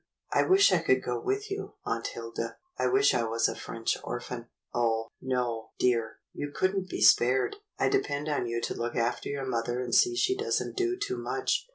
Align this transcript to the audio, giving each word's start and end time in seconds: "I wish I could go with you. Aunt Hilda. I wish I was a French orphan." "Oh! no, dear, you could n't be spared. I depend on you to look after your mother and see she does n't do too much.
"I 0.33 0.41
wish 0.45 0.71
I 0.73 0.79
could 0.79 1.03
go 1.03 1.21
with 1.21 1.51
you. 1.51 1.75
Aunt 1.85 2.07
Hilda. 2.07 2.57
I 2.75 2.87
wish 2.87 3.13
I 3.13 3.23
was 3.23 3.47
a 3.47 3.55
French 3.55 3.95
orphan." 4.03 4.47
"Oh! 4.73 5.09
no, 5.21 5.73
dear, 5.77 6.17
you 6.33 6.51
could 6.51 6.75
n't 6.75 6.89
be 6.89 7.01
spared. 7.01 7.57
I 7.77 7.87
depend 7.87 8.27
on 8.27 8.47
you 8.47 8.61
to 8.61 8.73
look 8.73 8.95
after 8.95 9.29
your 9.29 9.45
mother 9.45 9.79
and 9.79 9.93
see 9.93 10.15
she 10.15 10.35
does 10.35 10.59
n't 10.59 10.75
do 10.75 10.97
too 10.97 11.17
much. 11.17 11.67